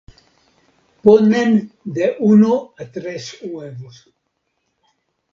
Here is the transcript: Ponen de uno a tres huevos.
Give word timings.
Ponen 1.07 1.51
de 1.87 2.15
uno 2.17 2.55
a 2.77 2.85
tres 2.95 3.27
huevos. 3.43 4.01